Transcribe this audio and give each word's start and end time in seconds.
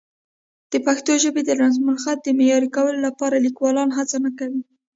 د 0.71 0.73
پښتو 0.85 1.11
ژبې 1.23 1.41
د 1.45 1.49
رسمالخط 1.63 2.17
د 2.23 2.27
معیاري 2.37 2.69
کولو 2.75 2.99
لپاره 3.07 3.43
لیکوالان 3.45 3.89
هڅه 3.97 4.17
نه 4.25 4.31
کوي. 4.39 4.61